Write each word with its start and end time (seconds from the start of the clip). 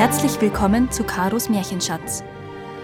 Herzlich 0.00 0.40
willkommen 0.40 0.90
zu 0.90 1.04
Karos 1.04 1.50
Märchenschatz, 1.50 2.24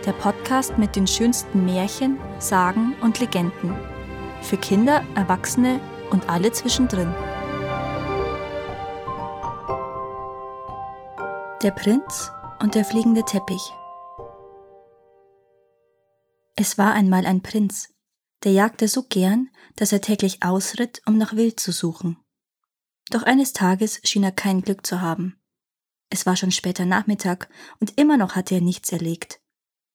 der 0.05 0.13
Podcast 0.13 0.77
mit 0.77 0.97
den 0.97 1.07
schönsten 1.07 1.65
Märchen, 1.65 2.19
Sagen 2.39 2.95
und 3.01 3.21
Legenden. 3.21 3.75
Für 4.43 4.59
Kinder, 4.59 5.03
Erwachsene 5.15 5.81
und 6.11 6.29
alle 6.29 6.53
zwischendrin. 6.53 7.11
Der 11.63 11.71
Prinz 11.71 12.31
und 12.61 12.75
der 12.75 12.85
fliegende 12.85 13.25
Teppich. 13.25 13.73
Es 16.55 16.77
war 16.77 16.93
einmal 16.93 17.25
ein 17.25 17.41
Prinz, 17.41 17.95
der 18.45 18.53
jagte 18.53 18.89
so 18.89 19.05
gern, 19.05 19.49
dass 19.77 19.91
er 19.91 20.03
täglich 20.03 20.43
ausritt, 20.43 21.01
um 21.07 21.17
nach 21.17 21.35
Wild 21.35 21.61
zu 21.61 21.73
suchen. 21.73 22.19
Doch 23.09 23.23
eines 23.23 23.55
Tages 23.55 24.03
schien 24.05 24.23
er 24.23 24.33
kein 24.33 24.61
Glück 24.61 24.87
zu 24.87 25.01
haben. 25.01 25.41
Es 26.09 26.27
war 26.27 26.37
schon 26.37 26.53
später 26.53 26.85
Nachmittag 26.85 27.49
und 27.81 27.99
immer 27.99 28.17
noch 28.17 28.37
hatte 28.37 28.55
er 28.55 28.61
nichts 28.61 28.93
erlegt. 28.93 29.41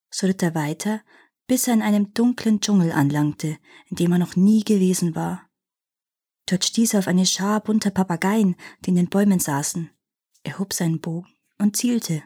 So 0.09 0.27
ritt 0.27 0.43
er 0.43 0.55
weiter, 0.55 1.02
bis 1.47 1.67
er 1.67 1.73
in 1.73 1.81
einem 1.81 2.13
dunklen 2.13 2.59
Dschungel 2.59 2.91
anlangte, 2.91 3.57
in 3.88 3.97
dem 3.97 4.11
er 4.11 4.19
noch 4.19 4.35
nie 4.35 4.63
gewesen 4.63 5.16
war. 5.16 5.49
Dort 6.45 6.66
stieß 6.66 6.93
er 6.93 6.99
auf 6.99 7.07
eine 7.07 7.25
Schar 7.25 7.61
bunter 7.61 7.91
Papageien, 7.91 8.55
die 8.81 8.89
in 8.89 8.95
den 8.95 9.09
Bäumen 9.09 9.39
saßen. 9.39 9.89
Er 10.43 10.59
hob 10.59 10.73
seinen 10.73 10.99
Bogen 10.99 11.29
und 11.57 11.77
zielte. 11.77 12.23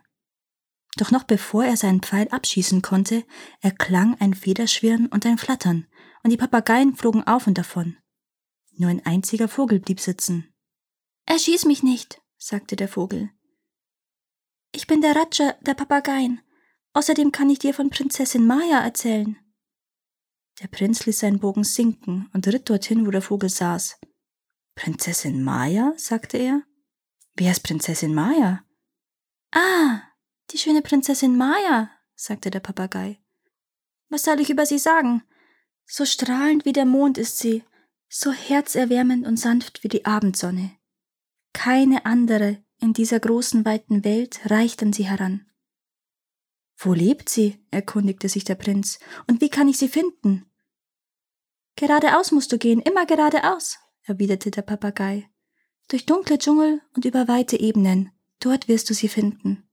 Doch 0.98 1.12
noch 1.12 1.24
bevor 1.24 1.66
er 1.66 1.78
seinen 1.78 2.02
Pfeil 2.02 2.28
abschießen 2.30 2.82
konnte, 2.82 3.26
erklang 3.60 4.16
ein 4.20 4.34
Federschwirren 4.34 5.08
und 5.08 5.26
ein 5.26 5.38
Flattern, 5.38 5.88
und 6.24 6.32
die 6.32 6.38
Papageien 6.38 6.96
flogen 6.96 7.24
auf 7.28 7.48
und 7.48 7.58
davon. 7.58 7.98
Nur 8.78 8.90
ein 8.90 9.06
einziger 9.06 9.48
Vogel 9.48 9.80
blieb 9.80 10.00
sitzen. 10.00 10.54
Erschieß 11.26 11.66
mich 11.66 11.84
nicht, 11.84 12.22
sagte 12.38 12.76
der 12.76 12.88
Vogel. 12.88 13.30
Ich 14.76 14.88
bin 14.88 15.00
der 15.00 15.16
Raja 15.16 15.54
der 15.62 15.74
Papageien. 15.74 16.42
Außerdem 16.92 17.32
kann 17.32 17.50
ich 17.50 17.60
dir 17.60 17.74
von 17.74 17.90
Prinzessin 17.90 18.46
Maya 18.46 18.82
erzählen. 18.82 19.38
Der 20.62 20.68
Prinz 20.68 21.06
ließ 21.06 21.20
seinen 21.20 21.40
Bogen 21.40 21.64
sinken 21.64 22.30
und 22.34 22.46
ritt 22.48 22.70
dorthin, 22.70 23.08
wo 23.08 23.12
der 23.12 23.22
Vogel 23.22 23.50
saß. 23.50 23.98
Prinzessin 24.76 25.42
Maya? 25.42 25.94
sagte 25.96 26.38
er. 26.38 26.62
Wer 27.36 27.54
ist 27.54 27.64
Prinzessin 27.64 28.14
Maya? 28.14 28.66
Ah, 29.52 30.02
die 30.52 30.58
schöne 30.58 30.82
Prinzessin 30.82 31.38
Maya, 31.38 31.90
sagte 32.14 32.52
der 32.52 32.60
Papagei. 32.60 33.22
Was 34.10 34.24
soll 34.24 34.42
ich 34.42 34.50
über 34.50 34.66
sie 34.66 34.80
sagen? 34.80 35.24
So 35.86 36.04
strahlend 36.06 36.66
wie 36.66 36.74
der 36.74 36.86
Mond 36.86 37.18
ist 37.18 37.40
sie, 37.40 37.64
so 38.10 38.34
herzerwärmend 38.34 39.26
und 39.26 39.38
sanft 39.38 39.86
wie 39.86 39.90
die 39.90 40.06
Abendsonne. 40.06 40.76
Keine 41.54 42.06
andere 42.06 42.62
in 42.80 42.94
dieser 42.94 43.20
großen 43.20 43.66
weiten 43.66 44.04
Welt 44.04 44.40
reicht 44.46 44.82
an 44.84 44.94
sie 44.94 45.06
heran. 45.06 45.46
Wo 46.78 46.94
lebt 46.94 47.30
sie? 47.30 47.66
erkundigte 47.72 48.30
sich 48.30 48.44
der 48.44 48.56
Prinz. 48.56 49.00
Und 49.28 49.42
wie 49.42 49.50
kann 49.50 49.68
ich 49.68 49.78
sie 49.78 49.88
finden? 49.88 50.46
Geradeaus 51.76 52.32
musst 52.32 52.52
du 52.52 52.58
gehen, 52.58 52.82
immer 52.82 53.06
geradeaus, 53.06 53.78
erwiderte 54.04 54.52
der 54.52 54.62
Papagei. 54.62 55.30
Durch 55.88 56.06
dunkle 56.06 56.38
Dschungel 56.38 56.82
und 56.96 57.06
über 57.06 57.28
weite 57.28 57.60
Ebenen, 57.60 58.12
dort 58.40 58.68
wirst 58.68 58.90
du 58.90 58.94
sie 58.94 59.08
finden. 59.10 59.70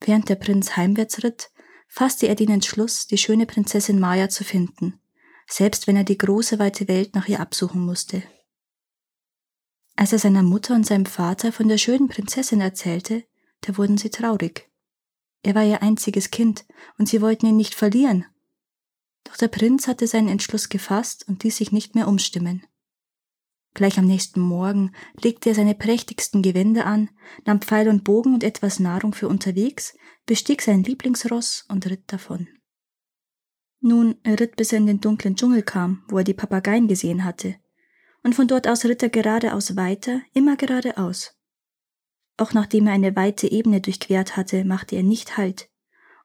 Während 0.00 0.28
der 0.28 0.36
Prinz 0.36 0.76
heimwärts 0.76 1.22
ritt, 1.22 1.50
fasste 1.88 2.28
er 2.28 2.34
den 2.34 2.50
Entschluss, 2.50 3.06
die 3.06 3.18
schöne 3.18 3.46
Prinzessin 3.46 3.98
Maya 3.98 4.28
zu 4.28 4.44
finden, 4.44 5.00
selbst 5.48 5.86
wenn 5.86 5.96
er 5.96 6.04
die 6.04 6.18
große 6.18 6.58
weite 6.58 6.88
Welt 6.88 7.14
nach 7.14 7.28
ihr 7.28 7.40
absuchen 7.40 7.84
musste. 7.84 8.22
Als 9.98 10.12
er 10.12 10.20
seiner 10.20 10.44
Mutter 10.44 10.76
und 10.76 10.86
seinem 10.86 11.06
Vater 11.06 11.50
von 11.50 11.66
der 11.66 11.76
schönen 11.76 12.06
Prinzessin 12.06 12.60
erzählte, 12.60 13.24
da 13.62 13.76
wurden 13.76 13.98
sie 13.98 14.10
traurig. 14.10 14.70
Er 15.42 15.56
war 15.56 15.64
ihr 15.64 15.82
einziges 15.82 16.30
Kind, 16.30 16.66
und 16.98 17.08
sie 17.08 17.20
wollten 17.20 17.46
ihn 17.46 17.56
nicht 17.56 17.74
verlieren. 17.74 18.24
Doch 19.24 19.36
der 19.36 19.48
Prinz 19.48 19.88
hatte 19.88 20.06
seinen 20.06 20.28
Entschluss 20.28 20.68
gefasst 20.68 21.26
und 21.26 21.42
ließ 21.42 21.56
sich 21.56 21.72
nicht 21.72 21.96
mehr 21.96 22.06
umstimmen. 22.06 22.64
Gleich 23.74 23.98
am 23.98 24.06
nächsten 24.06 24.38
Morgen 24.38 24.92
legte 25.20 25.48
er 25.48 25.56
seine 25.56 25.74
prächtigsten 25.74 26.42
Gewänder 26.42 26.86
an, 26.86 27.10
nahm 27.44 27.60
Pfeil 27.60 27.88
und 27.88 28.04
Bogen 28.04 28.34
und 28.34 28.44
etwas 28.44 28.78
Nahrung 28.78 29.14
für 29.14 29.26
unterwegs, 29.26 29.96
bestieg 30.26 30.62
sein 30.62 30.84
Lieblingsross 30.84 31.64
und 31.68 31.86
ritt 31.86 32.04
davon. 32.06 32.46
Nun, 33.80 34.14
er 34.22 34.38
ritt 34.38 34.54
bis 34.54 34.70
er 34.70 34.78
in 34.78 34.86
den 34.86 35.00
dunklen 35.00 35.34
Dschungel 35.34 35.64
kam, 35.64 36.04
wo 36.06 36.18
er 36.18 36.24
die 36.24 36.34
Papageien 36.34 36.86
gesehen 36.86 37.24
hatte, 37.24 37.56
und 38.28 38.34
von 38.34 38.46
dort 38.46 38.68
aus 38.68 38.84
ritt 38.84 39.02
er 39.02 39.08
geradeaus 39.08 39.74
weiter, 39.74 40.20
immer 40.34 40.56
geradeaus. 40.56 41.34
Auch 42.36 42.52
nachdem 42.52 42.86
er 42.86 42.92
eine 42.92 43.16
weite 43.16 43.50
Ebene 43.50 43.80
durchquert 43.80 44.36
hatte, 44.36 44.66
machte 44.66 44.96
er 44.96 45.02
nicht 45.02 45.38
Halt, 45.38 45.70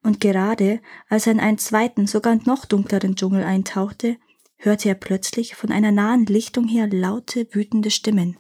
und 0.02 0.20
gerade 0.20 0.82
als 1.08 1.28
er 1.28 1.32
in 1.32 1.40
einen 1.40 1.60
zweiten, 1.60 2.06
sogar 2.06 2.36
noch 2.44 2.66
dunkleren 2.66 3.16
Dschungel 3.16 3.46
eintauchte, 3.46 4.18
hörte 4.58 4.90
er 4.90 4.96
plötzlich 4.96 5.56
von 5.56 5.72
einer 5.72 5.94
nahen 5.94 6.26
Lichtung 6.26 6.68
her 6.68 6.90
laute, 6.92 7.48
wütende 7.52 7.90
Stimmen. 7.90 8.38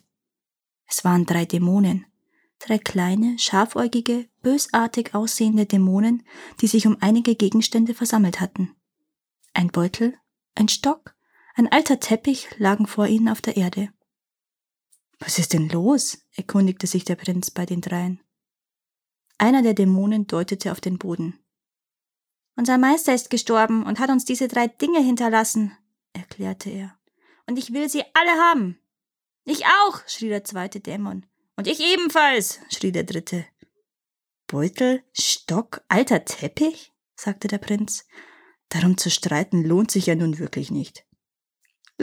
Es 0.85 1.05
waren 1.05 1.25
drei 1.25 1.45
Dämonen, 1.45 2.05
drei 2.59 2.77
kleine, 2.77 3.39
scharfäugige, 3.39 4.27
bösartig 4.41 5.15
aussehende 5.15 5.65
Dämonen, 5.65 6.23
die 6.59 6.67
sich 6.67 6.85
um 6.85 6.97
einige 6.99 7.35
Gegenstände 7.35 7.93
versammelt 7.93 8.41
hatten. 8.41 8.75
Ein 9.53 9.69
Beutel, 9.69 10.15
ein 10.53 10.67
Stock, 10.67 11.15
ein 11.53 11.71
alter 11.71 11.99
Teppich 11.99 12.47
lagen 12.57 12.87
vor 12.87 13.07
ihnen 13.07 13.29
auf 13.29 13.41
der 13.41 13.57
Erde. 13.57 13.93
Was 15.19 15.39
ist 15.39 15.53
denn 15.53 15.69
los? 15.69 16.17
erkundigte 16.35 16.87
sich 16.87 17.05
der 17.05 17.15
Prinz 17.15 17.51
bei 17.51 17.65
den 17.65 17.81
dreien. 17.81 18.19
Einer 19.37 19.61
der 19.61 19.73
Dämonen 19.73 20.27
deutete 20.27 20.71
auf 20.71 20.81
den 20.81 20.97
Boden. 20.97 21.39
Unser 22.55 22.77
Meister 22.77 23.13
ist 23.13 23.29
gestorben 23.29 23.83
und 23.85 23.99
hat 23.99 24.09
uns 24.09 24.25
diese 24.25 24.47
drei 24.47 24.67
Dinge 24.67 24.99
hinterlassen, 24.99 25.75
erklärte 26.13 26.69
er. 26.69 26.97
Und 27.47 27.57
ich 27.57 27.73
will 27.73 27.89
sie 27.89 28.03
alle 28.13 28.31
haben. 28.31 28.79
Ich 29.45 29.65
auch, 29.65 30.07
schrie 30.07 30.29
der 30.29 30.43
zweite 30.43 30.79
Dämon. 30.79 31.25
Und 31.55 31.67
ich 31.67 31.79
ebenfalls, 31.79 32.59
schrie 32.69 32.91
der 32.91 33.03
dritte. 33.03 33.45
Beutel, 34.47 35.03
Stock, 35.13 35.81
alter 35.87 36.25
Teppich? 36.25 36.91
sagte 37.15 37.47
der 37.47 37.57
Prinz. 37.57 38.05
Darum 38.69 38.97
zu 38.97 39.09
streiten 39.09 39.63
lohnt 39.63 39.91
sich 39.91 40.07
ja 40.07 40.15
nun 40.15 40.39
wirklich 40.39 40.71
nicht. 40.71 41.05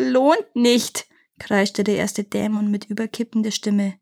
Lohnt 0.08 0.54
nicht, 0.54 1.06
kreischte 1.38 1.84
der 1.84 1.96
erste 1.96 2.24
Dämon 2.24 2.70
mit 2.70 2.86
überkippender 2.86 3.50
Stimme. 3.50 3.98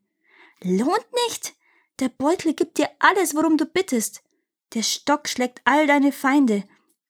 Lohnt 0.61 1.05
nicht? 1.27 1.55
Der 1.99 2.09
Beutel 2.09 2.53
gibt 2.53 2.77
dir 2.77 2.89
alles, 2.99 3.35
worum 3.35 3.57
du 3.57 3.65
bittest. 3.65 4.23
Der 4.73 4.83
Stock 4.83 5.27
schlägt 5.27 5.61
all 5.65 5.87
deine 5.87 6.11
Feinde. 6.11 6.63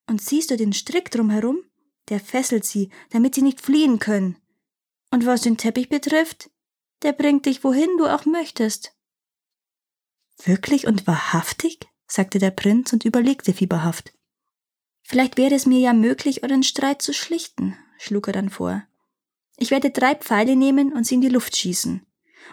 Und 0.08 0.22
siehst 0.22 0.50
du 0.50 0.58
den 0.58 0.74
Strick 0.74 1.12
drumherum? 1.12 1.64
Der 2.10 2.20
fesselt 2.20 2.66
sie, 2.66 2.90
damit 3.12 3.36
sie 3.36 3.44
nicht 3.44 3.62
fliehen 3.62 4.00
können. 4.00 4.38
Und 5.12 5.26
was 5.26 5.42
den 5.42 5.58
Teppich 5.58 5.90
betrifft, 5.90 6.50
der 7.04 7.14
bringt 7.14 7.46
dich 7.46 7.64
wohin 7.64 7.90
du 7.98 8.08
auch 8.08 8.26
möchtest. 8.26 8.96
Wirklich 10.44 10.88
und 10.88 11.06
wahrhaftig? 11.06 11.88
sagte 12.08 12.40
der 12.40 12.52
Prinz 12.52 12.92
und 12.92 13.06
überlegte 13.06 13.54
fieberhaft. 13.54 14.14
Vielleicht 15.04 15.38
wäre 15.38 15.54
es 15.54 15.68
mir 15.68 15.80
ja 15.80 15.94
möglich, 15.94 16.44
euren 16.44 16.64
Streit 16.64 17.04
zu 17.04 17.14
schlichten, 17.14 17.78
schlug 18.00 18.28
er 18.28 18.34
dann 18.34 18.50
vor. 18.50 18.84
Ich 19.58 19.72
werde 19.72 19.92
drei 19.92 20.16
Pfeile 20.16 20.56
nehmen 20.56 20.94
und 20.94 21.06
sie 21.06 21.16
in 21.16 21.22
die 21.22 21.30
Luft 21.30 21.56
schießen. 21.56 22.06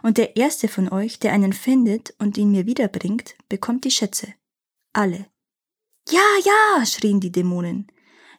Und 0.03 0.19
der 0.19 0.37
erste 0.37 0.69
von 0.69 0.91
euch, 0.91 1.19
der 1.21 1.33
einen 1.33 1.53
findet 1.53 2.15
und 2.19 2.37
ihn 2.37 2.51
mir 2.51 2.67
wiederbringt, 2.67 3.37
bekommt 3.49 3.85
die 3.85 3.91
Schätze. 3.91 4.35
Alle. 4.93 5.27
Ja, 6.11 6.27
ja, 6.45 6.85
schrien 6.85 7.21
die 7.21 7.33
Dämonen. 7.33 7.87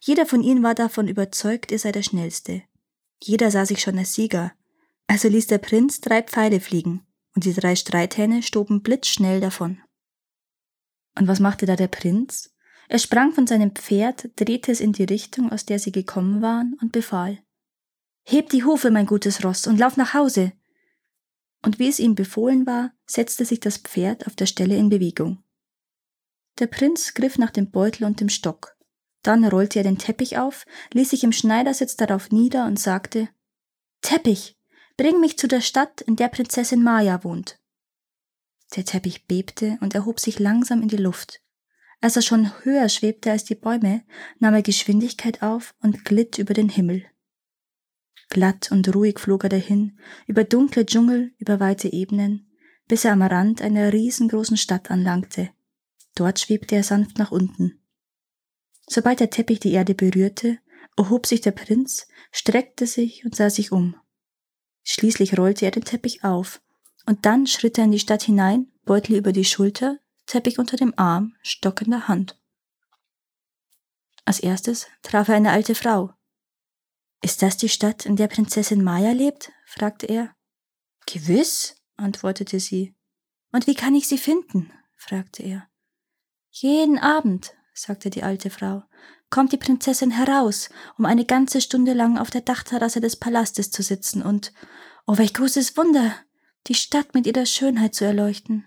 Jeder 0.01 0.25
von 0.25 0.43
ihnen 0.43 0.63
war 0.63 0.75
davon 0.75 1.07
überzeugt, 1.07 1.71
er 1.71 1.79
sei 1.79 1.91
der 1.91 2.03
Schnellste. 2.03 2.63
Jeder 3.23 3.49
sah 3.49 3.65
sich 3.65 3.81
schon 3.81 3.97
als 3.97 4.13
Sieger. 4.13 4.53
Also 5.07 5.27
ließ 5.29 5.47
der 5.47 5.57
Prinz 5.57 6.01
drei 6.01 6.21
Pfeile 6.21 6.59
fliegen, 6.59 7.05
und 7.35 7.45
die 7.45 7.53
drei 7.53 7.75
Streithähne 7.75 8.43
stoben 8.43 8.81
blitzschnell 8.83 9.39
davon. 9.39 9.81
Und 11.17 11.27
was 11.27 11.39
machte 11.39 11.65
da 11.65 11.75
der 11.75 11.87
Prinz? 11.87 12.53
Er 12.87 12.99
sprang 12.99 13.33
von 13.33 13.47
seinem 13.47 13.71
Pferd, 13.71 14.29
drehte 14.37 14.71
es 14.71 14.79
in 14.79 14.93
die 14.93 15.03
Richtung, 15.03 15.51
aus 15.51 15.65
der 15.65 15.79
sie 15.79 15.91
gekommen 15.91 16.41
waren, 16.41 16.77
und 16.81 16.91
befahl 16.91 17.39
Heb 18.23 18.49
die 18.49 18.63
Hufe, 18.63 18.91
mein 18.91 19.05
gutes 19.05 19.43
Ross, 19.43 19.67
und 19.67 19.77
lauf 19.77 19.95
nach 19.95 20.13
Hause. 20.13 20.51
Und 21.63 21.79
wie 21.79 21.87
es 21.87 21.99
ihm 21.99 22.15
befohlen 22.15 22.65
war, 22.65 22.93
setzte 23.05 23.45
sich 23.45 23.59
das 23.59 23.77
Pferd 23.77 24.27
auf 24.27 24.35
der 24.35 24.45
Stelle 24.45 24.75
in 24.75 24.89
Bewegung. 24.89 25.43
Der 26.59 26.67
Prinz 26.67 27.13
griff 27.13 27.37
nach 27.37 27.51
dem 27.51 27.71
Beutel 27.71 28.05
und 28.05 28.19
dem 28.19 28.29
Stock. 28.29 28.75
Dann 29.21 29.45
rollte 29.45 29.79
er 29.79 29.83
den 29.83 29.97
Teppich 29.97 30.37
auf, 30.37 30.65
ließ 30.93 31.09
sich 31.09 31.23
im 31.23 31.31
Schneidersitz 31.31 31.95
darauf 31.95 32.31
nieder 32.31 32.65
und 32.65 32.79
sagte 32.79 33.29
Teppich, 34.01 34.57
bring 34.95 35.19
mich 35.19 35.37
zu 35.37 35.47
der 35.47 35.61
Stadt, 35.61 36.01
in 36.01 36.15
der 36.15 36.27
Prinzessin 36.27 36.83
Maya 36.83 37.23
wohnt. 37.23 37.59
Der 38.75 38.85
Teppich 38.85 39.25
bebte 39.25 39.77
und 39.81 39.95
erhob 39.95 40.19
sich 40.19 40.39
langsam 40.39 40.81
in 40.81 40.87
die 40.87 40.97
Luft. 40.97 41.41
Als 41.99 42.15
er 42.15 42.21
schon 42.21 42.51
höher 42.63 42.89
schwebte 42.89 43.31
als 43.31 43.43
die 43.43 43.55
Bäume, 43.55 44.03
nahm 44.39 44.53
er 44.53 44.61
Geschwindigkeit 44.61 45.41
auf 45.41 45.75
und 45.81 46.05
glitt 46.05 46.37
über 46.37 46.53
den 46.53 46.69
Himmel. 46.69 47.05
Glatt 48.29 48.71
und 48.71 48.93
ruhig 48.93 49.19
flog 49.19 49.43
er 49.45 49.49
dahin, 49.49 49.97
über 50.27 50.43
dunkle 50.43 50.85
Dschungel, 50.85 51.33
über 51.37 51.59
weite 51.59 51.91
Ebenen, 51.91 52.51
bis 52.87 53.05
er 53.05 53.13
am 53.13 53.21
Rand 53.21 53.61
einer 53.61 53.93
riesengroßen 53.93 54.57
Stadt 54.57 54.91
anlangte. 54.91 55.49
Dort 56.15 56.39
schwebte 56.39 56.75
er 56.75 56.83
sanft 56.83 57.17
nach 57.17 57.31
unten. 57.31 57.79
Sobald 58.87 59.19
der 59.19 59.29
Teppich 59.29 59.59
die 59.59 59.73
Erde 59.73 59.93
berührte, 59.93 60.59
erhob 60.97 61.25
sich 61.25 61.41
der 61.41 61.51
Prinz, 61.51 62.07
streckte 62.31 62.87
sich 62.87 63.25
und 63.25 63.35
sah 63.35 63.49
sich 63.49 63.71
um. 63.71 63.95
Schließlich 64.83 65.37
rollte 65.37 65.65
er 65.65 65.71
den 65.71 65.83
Teppich 65.83 66.23
auf, 66.23 66.61
und 67.05 67.25
dann 67.25 67.47
schritt 67.47 67.77
er 67.77 67.85
in 67.85 67.91
die 67.91 67.99
Stadt 67.99 68.23
hinein, 68.23 68.71
Beutel 68.85 69.17
über 69.17 69.31
die 69.31 69.45
Schulter, 69.45 69.99
Teppich 70.27 70.59
unter 70.59 70.77
dem 70.77 70.93
Arm, 70.97 71.35
Stock 71.41 71.81
in 71.81 71.89
der 71.89 72.07
Hand. 72.07 72.39
Als 74.25 74.39
erstes 74.39 74.87
traf 75.01 75.29
er 75.29 75.35
eine 75.35 75.51
alte 75.51 75.73
Frau. 75.73 76.13
Ist 77.21 77.41
das 77.41 77.57
die 77.57 77.69
Stadt, 77.69 78.05
in 78.05 78.17
der 78.17 78.27
Prinzessin 78.27 78.83
Maya 78.83 79.11
lebt? 79.11 79.51
fragte 79.65 80.05
er. 80.05 80.35
Gewiss, 81.05 81.81
antwortete 81.95 82.59
sie. 82.59 82.93
Und 83.51 83.67
wie 83.67 83.73
kann 83.73 83.95
ich 83.95 84.07
sie 84.07 84.17
finden? 84.17 84.71
fragte 84.95 85.43
er. 85.43 85.67
Jeden 86.51 86.99
Abend, 86.99 87.53
sagte 87.73 88.09
die 88.09 88.23
alte 88.23 88.49
Frau, 88.49 88.83
kommt 89.29 89.51
die 89.51 89.57
Prinzessin 89.57 90.11
heraus, 90.11 90.69
um 90.97 91.05
eine 91.05 91.25
ganze 91.25 91.61
Stunde 91.61 91.93
lang 91.93 92.17
auf 92.17 92.29
der 92.29 92.41
Dachterrasse 92.41 92.99
des 92.99 93.15
Palastes 93.15 93.71
zu 93.71 93.81
sitzen 93.81 94.21
und, 94.21 94.53
oh 95.05 95.17
welch 95.17 95.33
großes 95.33 95.77
Wunder, 95.77 96.15
die 96.67 96.75
Stadt 96.75 97.13
mit 97.13 97.25
ihrer 97.27 97.45
Schönheit 97.45 97.95
zu 97.95 98.05
erleuchten. 98.05 98.65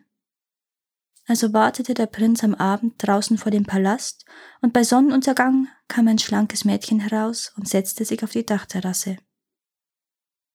Also 1.30 1.52
wartete 1.52 1.94
der 1.94 2.06
Prinz 2.06 2.42
am 2.42 2.56
Abend 2.56 2.94
draußen 2.98 3.38
vor 3.38 3.52
dem 3.52 3.62
Palast, 3.62 4.24
und 4.62 4.72
bei 4.72 4.82
Sonnenuntergang 4.82 5.68
kam 5.86 6.08
ein 6.08 6.18
schlankes 6.18 6.64
Mädchen 6.64 6.98
heraus 6.98 7.52
und 7.56 7.68
setzte 7.68 8.04
sich 8.04 8.24
auf 8.24 8.32
die 8.32 8.44
Dachterrasse. 8.44 9.16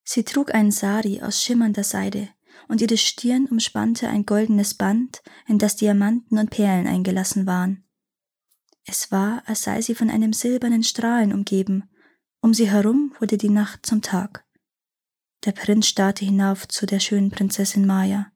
Sie 0.03 0.25
trug 0.25 0.53
einen 0.53 0.71
Sari 0.71 1.21
aus 1.21 1.41
schimmernder 1.41 1.85
Seide, 1.85 2.27
und 2.67 2.81
ihre 2.81 2.97
Stirn 2.97 3.45
umspannte 3.45 4.09
ein 4.09 4.25
goldenes 4.25 4.73
Band, 4.73 5.23
in 5.47 5.59
das 5.59 5.77
Diamanten 5.77 6.37
und 6.37 6.49
Perlen 6.49 6.87
eingelassen 6.87 7.45
waren. 7.45 7.85
Es 8.83 9.13
war, 9.13 9.43
als 9.45 9.61
sei 9.61 9.81
sie 9.81 9.95
von 9.95 10.09
einem 10.09 10.33
silbernen 10.33 10.83
Strahlen 10.83 11.31
umgeben, 11.31 11.89
um 12.41 12.53
sie 12.53 12.69
herum 12.69 13.15
wurde 13.21 13.37
die 13.37 13.47
Nacht 13.47 13.85
zum 13.85 14.01
Tag. 14.01 14.43
Der 15.45 15.53
Prinz 15.53 15.87
starrte 15.87 16.25
hinauf 16.25 16.67
zu 16.67 16.85
der 16.85 16.99
schönen 16.99 17.29
Prinzessin 17.29 17.87
Maya. 17.87 18.29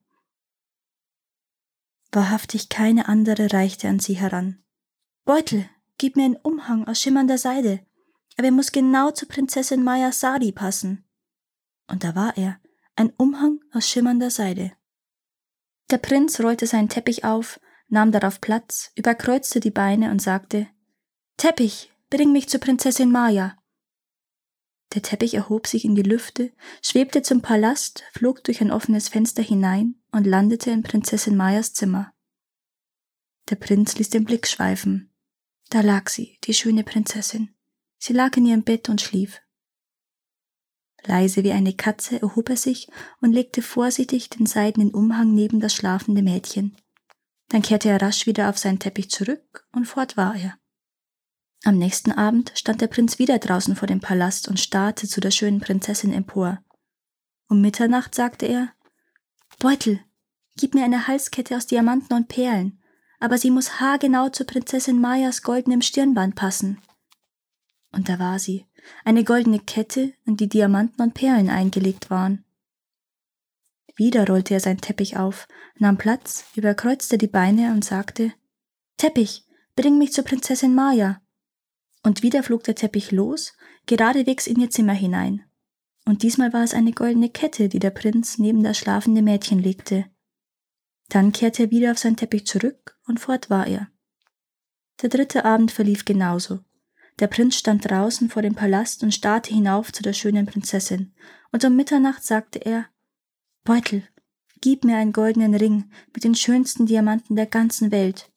Wahrhaftig 2.11 2.69
keine 2.69 3.07
andere 3.07 3.53
reichte 3.53 3.87
an 3.87 3.99
sie 3.99 4.15
heran. 4.15 4.63
Beutel, 5.25 5.69
gib 5.97 6.15
mir 6.15 6.25
einen 6.25 6.37
Umhang 6.37 6.87
aus 6.87 6.99
schimmernder 6.99 7.37
Seide, 7.37 7.85
aber 8.37 8.47
er 8.47 8.51
muss 8.51 8.71
genau 8.71 9.11
zur 9.11 9.27
Prinzessin 9.27 9.83
Maya 9.83 10.11
Sari 10.11 10.51
passen. 10.51 11.05
Und 11.87 12.03
da 12.03 12.15
war 12.15 12.35
er, 12.35 12.59
ein 12.95 13.11
Umhang 13.17 13.59
aus 13.73 13.87
schimmernder 13.87 14.31
Seide. 14.31 14.71
Der 15.91 15.99
Prinz 15.99 16.39
rollte 16.39 16.65
seinen 16.65 16.89
Teppich 16.89 17.25
auf, 17.25 17.59
nahm 17.89 18.11
darauf 18.11 18.41
Platz, 18.41 18.91
überkreuzte 18.95 19.59
die 19.59 19.71
Beine 19.71 20.09
und 20.09 20.21
sagte 20.21 20.67
Teppich, 21.37 21.91
bring 22.09 22.31
mich 22.31 22.49
zur 22.49 22.59
Prinzessin 22.59 23.11
Maya. 23.11 23.55
Der 24.95 25.03
Teppich 25.03 25.35
erhob 25.35 25.67
sich 25.67 25.85
in 25.85 25.93
die 25.93 26.01
Lüfte, 26.01 26.51
schwebte 26.81 27.21
zum 27.21 27.41
Palast, 27.41 28.03
flog 28.13 28.43
durch 28.43 28.61
ein 28.61 28.71
offenes 28.71 29.09
Fenster 29.09 29.43
hinein 29.43 29.98
und 30.11 30.25
landete 30.25 30.71
in 30.71 30.83
Prinzessin 30.83 31.35
Mayas 31.35 31.73
Zimmer. 31.73 32.13
Der 33.49 33.55
Prinz 33.55 33.97
ließ 33.97 34.09
den 34.09 34.25
Blick 34.25 34.47
schweifen. 34.47 35.11
Da 35.69 35.81
lag 35.81 36.09
sie, 36.09 36.37
die 36.43 36.53
schöne 36.53 36.83
Prinzessin. 36.83 37.55
Sie 37.97 38.13
lag 38.13 38.35
in 38.37 38.45
ihrem 38.45 38.63
Bett 38.63 38.89
und 38.89 39.01
schlief. 39.01 39.41
Leise 41.05 41.43
wie 41.43 41.51
eine 41.51 41.73
Katze 41.73 42.21
erhob 42.21 42.49
er 42.49 42.57
sich 42.57 42.89
und 43.21 43.31
legte 43.31 43.61
vorsichtig 43.61 44.29
den 44.29 44.45
seidenen 44.45 44.93
Umhang 44.93 45.33
neben 45.33 45.59
das 45.59 45.73
schlafende 45.73 46.21
Mädchen. 46.21 46.75
Dann 47.49 47.61
kehrte 47.61 47.89
er 47.89 48.01
rasch 48.01 48.25
wieder 48.25 48.49
auf 48.49 48.57
seinen 48.57 48.79
Teppich 48.79 49.09
zurück 49.09 49.67
und 49.71 49.85
fort 49.85 50.17
war 50.17 50.35
er. 50.35 50.57
Am 51.63 51.77
nächsten 51.77 52.11
Abend 52.11 52.51
stand 52.55 52.81
der 52.81 52.87
Prinz 52.87 53.19
wieder 53.19 53.37
draußen 53.37 53.75
vor 53.75 53.87
dem 53.87 53.99
Palast 53.99 54.47
und 54.47 54.59
starrte 54.59 55.07
zu 55.07 55.19
der 55.19 55.31
schönen 55.31 55.59
Prinzessin 55.59 56.13
empor. 56.13 56.63
Um 57.49 57.61
Mitternacht 57.61 58.15
sagte 58.15 58.45
er 58.45 58.73
Beutel, 59.59 59.99
gib 60.55 60.73
mir 60.73 60.85
eine 60.85 61.07
Halskette 61.07 61.57
aus 61.57 61.67
Diamanten 61.67 62.15
und 62.15 62.29
Perlen, 62.29 62.81
aber 63.19 63.37
sie 63.37 63.51
muss 63.51 63.81
haargenau 63.81 64.29
zur 64.29 64.47
Prinzessin 64.47 65.01
Mayas 65.01 65.41
goldenem 65.41 65.81
Stirnband 65.81 66.35
passen. 66.35 66.81
Und 67.91 68.07
da 68.07 68.19
war 68.19 68.39
sie, 68.39 68.67
eine 69.03 69.25
goldene 69.25 69.59
Kette, 69.59 70.13
in 70.25 70.37
die 70.37 70.47
Diamanten 70.47 71.01
und 71.01 71.13
Perlen 71.13 71.49
eingelegt 71.49 72.09
waren. 72.09 72.45
Wieder 73.97 74.25
rollte 74.25 74.53
er 74.53 74.61
seinen 74.61 74.79
Teppich 74.79 75.17
auf, 75.17 75.45
nahm 75.75 75.97
Platz, 75.97 76.45
überkreuzte 76.55 77.17
die 77.17 77.27
Beine 77.27 77.73
und 77.73 77.83
sagte 77.83 78.31
Teppich, 78.95 79.45
bring 79.75 79.97
mich 79.97 80.13
zur 80.13 80.23
Prinzessin 80.23 80.73
Maya. 80.73 81.21
Und 82.01 82.23
wieder 82.23 82.43
flog 82.43 82.63
der 82.63 82.75
Teppich 82.75 83.11
los, 83.11 83.51
geradewegs 83.87 84.47
in 84.47 84.57
ihr 84.61 84.69
Zimmer 84.69 84.93
hinein. 84.93 85.48
Und 86.09 86.23
diesmal 86.23 86.53
war 86.53 86.63
es 86.63 86.73
eine 86.73 86.91
goldene 86.91 87.29
Kette, 87.29 87.69
die 87.69 87.77
der 87.77 87.91
Prinz 87.91 88.39
neben 88.39 88.63
das 88.63 88.79
schlafende 88.79 89.21
Mädchen 89.21 89.59
legte. 89.59 90.05
Dann 91.07 91.31
kehrte 91.31 91.65
er 91.65 91.69
wieder 91.69 91.91
auf 91.91 91.99
seinen 91.99 92.15
Teppich 92.15 92.47
zurück 92.47 92.97
und 93.05 93.19
fort 93.19 93.51
war 93.51 93.67
er. 93.67 93.91
Der 95.03 95.09
dritte 95.09 95.45
Abend 95.45 95.71
verlief 95.71 96.05
genauso. 96.05 96.61
Der 97.19 97.27
Prinz 97.27 97.57
stand 97.57 97.87
draußen 97.87 98.27
vor 98.27 98.41
dem 98.41 98.55
Palast 98.55 99.03
und 99.03 99.13
starrte 99.13 99.53
hinauf 99.53 99.93
zu 99.93 100.01
der 100.01 100.13
schönen 100.13 100.47
Prinzessin, 100.47 101.13
und 101.51 101.63
um 101.63 101.75
Mitternacht 101.75 102.23
sagte 102.23 102.57
er 102.57 102.87
Beutel, 103.63 104.01
gib 104.61 104.85
mir 104.85 104.97
einen 104.97 105.13
goldenen 105.13 105.53
Ring 105.53 105.91
mit 106.11 106.23
den 106.23 106.33
schönsten 106.33 106.87
Diamanten 106.87 107.35
der 107.35 107.45
ganzen 107.45 107.91
Welt. 107.91 108.31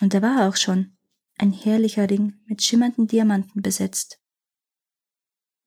Und 0.00 0.14
er 0.14 0.22
war 0.22 0.48
auch 0.48 0.56
schon, 0.56 0.96
ein 1.38 1.52
herrlicher 1.52 2.10
Ring 2.10 2.40
mit 2.46 2.60
schimmernden 2.60 3.06
Diamanten 3.06 3.62
besetzt. 3.62 4.18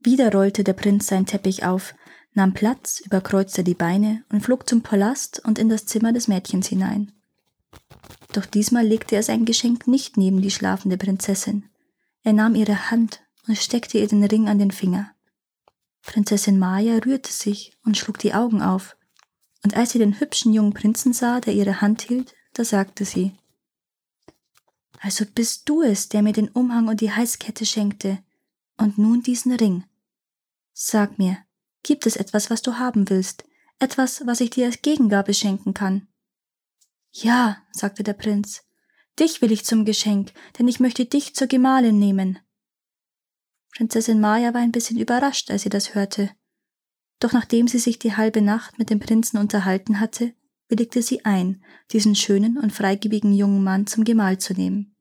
Wieder 0.06 0.32
rollte 0.32 0.64
der 0.64 0.74
Prinz 0.74 1.08
seinen 1.08 1.26
Teppich 1.26 1.66
auf, 1.66 1.96
nahm 2.36 2.54
Platz, 2.54 3.00
überkreuzte 3.00 3.64
die 3.64 3.74
Beine 3.74 4.24
und 4.30 4.42
flog 4.42 4.70
zum 4.70 4.84
Palast 4.84 5.42
und 5.44 5.58
in 5.58 5.68
das 5.68 5.88
Zimmer 5.88 6.14
des 6.14 6.28
Mädchens 6.28 6.68
hinein. 6.68 7.12
Doch 8.32 8.46
diesmal 8.46 8.86
legte 8.86 9.16
er 9.16 9.24
sein 9.24 9.46
Geschenk 9.46 9.88
nicht 9.88 10.16
neben 10.16 10.44
die 10.44 10.52
schlafende 10.52 10.98
Prinzessin, 10.98 11.68
er 12.22 12.34
nahm 12.34 12.54
ihre 12.54 12.92
Hand 12.92 13.22
und 13.48 13.58
steckte 13.58 13.98
ihr 13.98 14.08
den 14.08 14.24
Ring 14.24 14.48
an 14.48 14.60
den 14.60 14.70
Finger. 14.70 15.10
Prinzessin 16.04 16.60
Maya 16.60 17.00
rührte 17.00 17.32
sich 17.32 17.76
und 17.84 17.98
schlug 17.98 18.20
die 18.20 18.36
Augen 18.36 18.62
auf, 18.62 18.96
und 19.64 19.76
als 19.76 19.92
sie 19.92 20.00
den 20.00 20.20
hübschen 20.20 20.54
jungen 20.54 20.74
Prinzen 20.74 21.14
sah, 21.14 21.40
der 21.40 21.56
ihre 21.56 21.82
Hand 21.82 22.04
hielt, 22.04 22.36
da 22.54 22.64
sagte 22.64 23.06
sie 23.06 23.32
Also 25.02 25.26
bist 25.34 25.68
du 25.68 25.82
es, 25.82 26.10
der 26.10 26.22
mir 26.22 26.34
den 26.34 26.50
Umhang 26.50 26.90
und 26.90 27.02
die 27.02 27.12
Halskette 27.12 27.66
schenkte, 27.66 28.20
und 28.78 29.00
nun 29.00 29.24
diesen 29.24 29.54
Ring. 29.54 29.84
Sag 30.78 31.18
mir, 31.18 31.38
gibt 31.84 32.06
es 32.06 32.18
etwas, 32.18 32.50
was 32.50 32.62
du 32.62 32.78
haben 32.78 33.10
willst, 33.10 33.46
etwas, 33.80 34.28
was 34.28 34.42
ich 34.42 34.50
dir 34.50 34.66
als 34.66 34.82
Gegengabe 34.82 35.34
schenken 35.34 35.74
kann? 35.74 36.10
Ja, 37.12 37.64
sagte 37.72 38.04
der 38.04 38.12
Prinz, 38.12 38.62
Dich 39.18 39.42
will 39.42 39.54
ich 39.54 39.64
zum 39.64 39.86
Geschenk, 39.86 40.34
denn 40.60 40.68
ich 40.68 40.82
möchte 40.82 41.06
dich 41.06 41.34
zur 41.34 41.48
Gemahlin 41.48 41.98
nehmen. 41.98 42.40
Prinzessin 43.74 44.20
Maya 44.20 44.54
war 44.54 44.60
ein 44.60 44.74
bisschen 44.74 45.00
überrascht, 45.00 45.50
als 45.50 45.62
sie 45.62 45.70
das 45.70 45.96
hörte. 45.96 46.32
Doch 47.22 47.32
nachdem 47.32 47.70
sie 47.70 47.80
sich 47.80 47.98
die 47.98 48.18
halbe 48.18 48.42
Nacht 48.42 48.78
mit 48.78 48.90
dem 48.90 49.00
Prinzen 49.00 49.38
unterhalten 49.38 50.02
hatte, 50.02 50.34
willigte 50.68 51.02
sie 51.02 51.24
ein, 51.24 51.64
diesen 51.94 52.16
schönen 52.16 52.58
und 52.58 52.74
freigebigen 52.74 53.34
jungen 53.34 53.64
Mann 53.64 53.88
zum 53.88 54.04
Gemahl 54.04 54.40
zu 54.40 54.54
nehmen. 54.54 54.94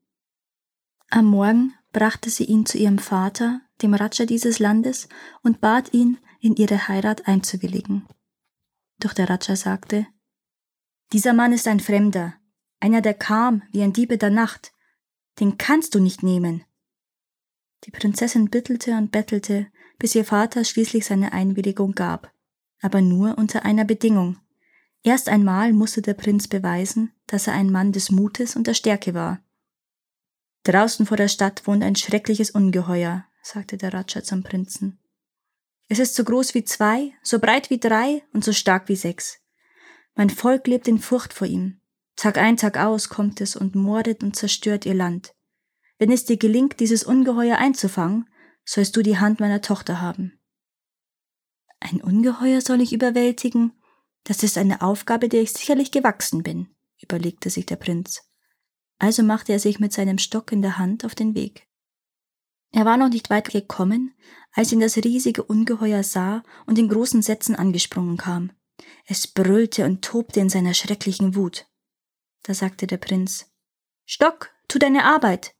Am 1.09 1.25
Morgen 1.25 1.73
brachte 1.95 2.29
sie 2.29 2.43
ihn 2.43 2.65
zu 2.65 2.77
ihrem 2.77 2.97
Vater, 2.97 3.61
dem 3.81 3.93
Raja 3.93 4.25
dieses 4.25 4.59
Landes, 4.59 5.07
und 5.43 5.61
bat 5.61 5.93
ihn, 5.93 6.17
in 6.41 6.57
ihre 6.57 6.89
Heirat 6.89 7.25
einzuwilligen. 7.25 8.05
Doch 8.99 9.13
der 9.13 9.29
Raja 9.29 9.55
sagte, 9.55 10.05
Dieser 11.13 11.31
Mann 11.31 11.53
ist 11.53 11.69
ein 11.69 11.79
Fremder, 11.79 12.33
einer, 12.81 12.99
der 12.99 13.13
kam 13.13 13.63
wie 13.71 13.81
ein 13.81 13.93
Diebe 13.93 14.17
der 14.17 14.29
Nacht, 14.29 14.73
den 15.39 15.57
kannst 15.57 15.95
du 15.95 16.01
nicht 16.01 16.21
nehmen. 16.21 16.65
Die 17.85 17.91
Prinzessin 17.91 18.49
bittelte 18.49 18.97
und 18.97 19.13
bettelte, 19.13 19.67
bis 19.97 20.15
ihr 20.15 20.25
Vater 20.25 20.65
schließlich 20.65 21.05
seine 21.05 21.31
Einwilligung 21.31 21.93
gab, 21.93 22.29
aber 22.81 22.99
nur 22.99 23.37
unter 23.37 23.63
einer 23.63 23.85
Bedingung. 23.85 24.37
Erst 25.01 25.29
einmal 25.29 25.71
musste 25.71 26.01
der 26.01 26.15
Prinz 26.15 26.49
beweisen, 26.49 27.13
dass 27.25 27.47
er 27.47 27.53
ein 27.53 27.71
Mann 27.71 27.93
des 27.93 28.11
Mutes 28.11 28.57
und 28.57 28.67
der 28.67 28.73
Stärke 28.73 29.13
war. 29.13 29.44
Draußen 30.65 31.05
vor 31.05 31.15
der 31.15 31.27
Stadt 31.27 31.67
wohnt 31.67 31.83
ein 31.83 31.95
schreckliches 31.95 32.49
Ungeheuer, 32.49 33.25
sagte 33.43 33.77
der 33.77 33.93
Raja 33.93 34.23
zum 34.23 34.41
Prinzen. 34.41 34.99
Es 35.87 35.99
ist 35.99 36.15
so 36.15 36.23
groß 36.23 36.55
wie 36.55 36.63
zwei, 36.63 37.13
so 37.21 37.37
breit 37.37 37.69
wie 37.69 37.79
drei 37.79 38.23
und 38.33 38.43
so 38.43 38.51
stark 38.51 38.89
wie 38.89 38.95
sechs. 38.95 39.39
Mein 40.15 40.31
Volk 40.31 40.65
lebt 40.65 40.87
in 40.87 40.97
Furcht 40.97 41.33
vor 41.33 41.45
ihm. 41.45 41.81
Tag 42.15 42.39
ein, 42.39 42.57
Tag 42.57 42.77
aus 42.77 43.09
kommt 43.09 43.41
es 43.41 43.55
und 43.55 43.75
mordet 43.75 44.23
und 44.23 44.35
zerstört 44.35 44.87
ihr 44.87 44.95
Land. 44.95 45.35
Wenn 45.99 46.11
es 46.11 46.25
dir 46.25 46.37
gelingt, 46.37 46.79
dieses 46.79 47.03
Ungeheuer 47.03 47.57
einzufangen, 47.57 48.27
sollst 48.63 48.95
du 48.95 49.03
die 49.03 49.19
Hand 49.19 49.39
meiner 49.39 49.61
Tochter 49.61 50.01
haben. 50.01 50.39
Ein 51.79 52.01
Ungeheuer 52.01 52.61
soll 52.61 52.81
ich 52.81 52.91
überwältigen? 52.91 53.73
Das 54.23 54.41
ist 54.41 54.57
eine 54.57 54.81
Aufgabe, 54.81 55.29
der 55.29 55.43
ich 55.43 55.53
sicherlich 55.53 55.91
gewachsen 55.91 56.41
bin, 56.41 56.73
überlegte 56.99 57.51
sich 57.51 57.67
der 57.67 57.75
Prinz. 57.75 58.23
Also 58.97 59.23
machte 59.23 59.51
er 59.51 59.59
sich 59.59 59.79
mit 59.79 59.93
seinem 59.93 60.17
Stock 60.17 60.51
in 60.51 60.61
der 60.61 60.77
Hand 60.77 61.05
auf 61.05 61.15
den 61.15 61.35
Weg. 61.35 61.67
Er 62.71 62.85
war 62.85 62.97
noch 62.97 63.09
nicht 63.09 63.29
weit 63.29 63.49
gekommen, 63.49 64.13
als 64.51 64.71
ihn 64.71 64.79
das 64.79 64.97
riesige 64.97 65.43
Ungeheuer 65.43 66.03
sah 66.03 66.43
und 66.65 66.77
in 66.77 66.89
großen 66.89 67.21
Sätzen 67.21 67.55
angesprungen 67.55 68.17
kam. 68.17 68.51
Es 69.05 69.27
brüllte 69.27 69.85
und 69.85 70.03
tobte 70.03 70.39
in 70.39 70.49
seiner 70.49 70.73
schrecklichen 70.73 71.35
Wut. 71.35 71.67
Da 72.43 72.53
sagte 72.53 72.87
der 72.87 72.97
Prinz 72.97 73.51
Stock, 74.05 74.51
tu 74.67 74.77
deine 74.77 75.05
Arbeit. 75.05 75.55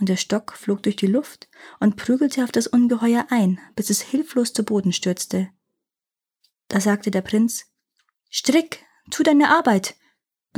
Und 0.00 0.08
der 0.08 0.16
Stock 0.16 0.52
flog 0.52 0.82
durch 0.82 0.96
die 0.96 1.06
Luft 1.06 1.48
und 1.80 1.96
prügelte 1.96 2.44
auf 2.44 2.52
das 2.52 2.66
Ungeheuer 2.66 3.26
ein, 3.30 3.60
bis 3.76 3.90
es 3.90 4.00
hilflos 4.00 4.52
zu 4.52 4.62
Boden 4.62 4.92
stürzte. 4.92 5.50
Da 6.68 6.80
sagte 6.80 7.10
der 7.10 7.22
Prinz 7.22 7.66
Strick, 8.30 8.84
tu 9.10 9.22
deine 9.22 9.50
Arbeit. 9.50 9.96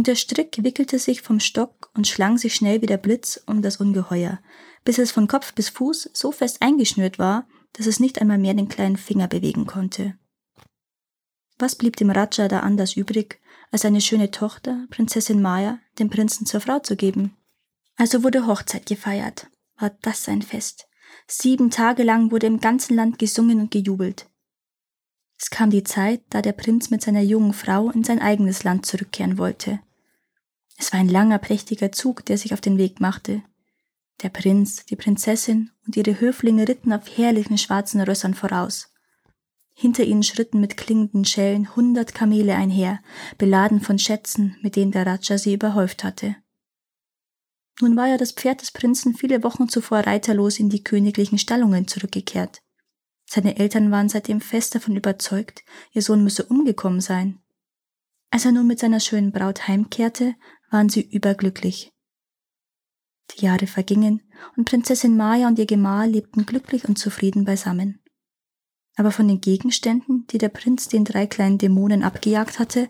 Und 0.00 0.06
der 0.06 0.14
Strick 0.14 0.64
wickelte 0.64 0.98
sich 0.98 1.20
vom 1.20 1.40
Stock 1.40 1.90
und 1.92 2.08
schlang 2.08 2.38
sich 2.38 2.54
schnell 2.54 2.80
wie 2.80 2.86
der 2.86 2.96
Blitz 2.96 3.38
um 3.44 3.60
das 3.60 3.76
Ungeheuer, 3.76 4.40
bis 4.82 4.96
es 4.96 5.12
von 5.12 5.28
Kopf 5.28 5.52
bis 5.52 5.68
Fuß 5.68 6.08
so 6.14 6.32
fest 6.32 6.62
eingeschnürt 6.62 7.18
war, 7.18 7.46
dass 7.74 7.84
es 7.84 8.00
nicht 8.00 8.18
einmal 8.18 8.38
mehr 8.38 8.54
den 8.54 8.70
kleinen 8.70 8.96
Finger 8.96 9.28
bewegen 9.28 9.66
konnte. 9.66 10.14
Was 11.58 11.74
blieb 11.74 11.96
dem 11.96 12.08
Raja 12.08 12.48
da 12.48 12.60
anders 12.60 12.96
übrig, 12.96 13.42
als 13.72 13.84
eine 13.84 14.00
schöne 14.00 14.30
Tochter, 14.30 14.86
Prinzessin 14.88 15.42
Maya, 15.42 15.80
dem 15.98 16.08
Prinzen 16.08 16.46
zur 16.46 16.62
Frau 16.62 16.78
zu 16.78 16.96
geben? 16.96 17.36
Also 17.96 18.24
wurde 18.24 18.46
Hochzeit 18.46 18.86
gefeiert. 18.86 19.48
War 19.76 19.90
das 20.00 20.30
ein 20.30 20.40
Fest. 20.40 20.88
Sieben 21.26 21.68
Tage 21.68 22.04
lang 22.04 22.30
wurde 22.30 22.46
im 22.46 22.60
ganzen 22.60 22.96
Land 22.96 23.18
gesungen 23.18 23.60
und 23.60 23.70
gejubelt. 23.70 24.30
Es 25.38 25.50
kam 25.50 25.68
die 25.68 25.84
Zeit, 25.84 26.22
da 26.30 26.40
der 26.40 26.52
Prinz 26.52 26.88
mit 26.88 27.02
seiner 27.02 27.20
jungen 27.20 27.52
Frau 27.52 27.90
in 27.90 28.02
sein 28.02 28.18
eigenes 28.18 28.64
Land 28.64 28.86
zurückkehren 28.86 29.36
wollte. 29.36 29.80
Es 30.80 30.94
war 30.94 30.98
ein 30.98 31.10
langer, 31.10 31.38
prächtiger 31.38 31.92
Zug, 31.92 32.24
der 32.24 32.38
sich 32.38 32.54
auf 32.54 32.62
den 32.62 32.78
Weg 32.78 33.00
machte. 33.00 33.42
Der 34.22 34.30
Prinz, 34.30 34.86
die 34.86 34.96
Prinzessin 34.96 35.70
und 35.86 35.94
ihre 35.94 36.18
Höflinge 36.18 36.66
ritten 36.66 36.94
auf 36.94 37.18
herrlichen 37.18 37.58
schwarzen 37.58 38.00
Rössern 38.00 38.32
voraus. 38.32 38.90
Hinter 39.74 40.04
ihnen 40.04 40.22
schritten 40.22 40.58
mit 40.58 40.78
klingenden 40.78 41.26
Schellen 41.26 41.76
hundert 41.76 42.14
Kamele 42.14 42.54
einher, 42.54 43.00
beladen 43.36 43.82
von 43.82 43.98
Schätzen, 43.98 44.56
mit 44.62 44.74
denen 44.74 44.90
der 44.90 45.06
Raja 45.06 45.36
sie 45.36 45.52
überhäuft 45.52 46.02
hatte. 46.02 46.36
Nun 47.82 47.94
war 47.94 48.08
ja 48.08 48.16
das 48.16 48.32
Pferd 48.32 48.62
des 48.62 48.70
Prinzen 48.70 49.14
viele 49.14 49.42
Wochen 49.42 49.68
zuvor 49.68 50.00
reiterlos 50.00 50.58
in 50.58 50.70
die 50.70 50.82
königlichen 50.82 51.36
Stallungen 51.36 51.88
zurückgekehrt. 51.88 52.62
Seine 53.26 53.58
Eltern 53.58 53.90
waren 53.90 54.08
seitdem 54.08 54.40
fest 54.40 54.74
davon 54.74 54.96
überzeugt, 54.96 55.62
ihr 55.92 56.00
Sohn 56.00 56.24
müsse 56.24 56.46
umgekommen 56.46 57.02
sein. 57.02 57.38
Als 58.30 58.44
er 58.44 58.52
nun 58.52 58.66
mit 58.66 58.78
seiner 58.78 59.00
schönen 59.00 59.32
Braut 59.32 59.66
heimkehrte, 59.66 60.36
waren 60.70 60.88
sie 60.88 61.02
überglücklich. 61.02 61.92
Die 63.36 63.44
Jahre 63.44 63.66
vergingen 63.66 64.22
und 64.56 64.64
Prinzessin 64.64 65.16
Maya 65.16 65.46
und 65.46 65.58
ihr 65.58 65.66
Gemahl 65.66 66.10
lebten 66.10 66.46
glücklich 66.46 66.88
und 66.88 66.98
zufrieden 66.98 67.44
beisammen. 67.44 68.02
Aber 68.96 69.12
von 69.12 69.28
den 69.28 69.40
Gegenständen, 69.40 70.26
die 70.28 70.38
der 70.38 70.48
Prinz 70.48 70.88
den 70.88 71.04
drei 71.04 71.26
kleinen 71.26 71.58
Dämonen 71.58 72.02
abgejagt 72.02 72.58
hatte, 72.58 72.88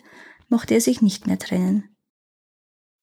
mochte 0.49 0.75
er 0.75 0.81
sich 0.81 1.03
nicht 1.03 1.27
mehr 1.27 1.39
trennen. 1.39 1.95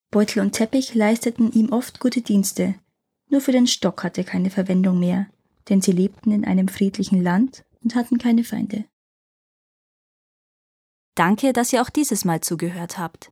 Beutel 0.10 0.42
und 0.42 0.54
Teppich 0.54 0.96
leisteten 0.96 1.52
ihm 1.52 1.72
oft 1.72 2.00
gute 2.00 2.22
Dienste, 2.22 2.76
nur 3.30 3.42
für 3.42 3.52
den 3.52 3.68
Stock 3.68 4.04
hatte 4.04 4.24
keine 4.24 4.50
Verwendung 4.50 5.00
mehr, 5.00 5.28
denn 5.70 5.82
sie 5.82 5.92
lebten 5.92 6.32
in 6.32 6.46
einem 6.46 6.68
friedlichen 6.68 7.22
Land 7.22 7.66
und 7.84 7.96
hatten 7.96 8.18
keine 8.18 8.44
Feinde. 8.44 8.86
Danke, 11.16 11.52
dass 11.52 11.74
ihr 11.74 11.82
auch 11.82 11.90
dieses 11.90 12.26
Mal 12.26 12.42
zugehört 12.42 12.98
habt. 12.98 13.32